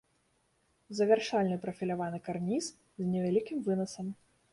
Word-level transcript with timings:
Завяршальны 0.99 1.57
прафіляваны 1.65 2.19
карніз 2.29 2.71
з 3.03 3.11
невялікім 3.11 3.57
вынасам. 3.69 4.07